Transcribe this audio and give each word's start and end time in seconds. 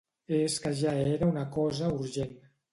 És 0.37 0.55
que 0.63 0.71
ja 0.79 0.95
era 1.17 1.29
una 1.35 1.45
cosa 1.61 1.95
urgent. 2.01 2.37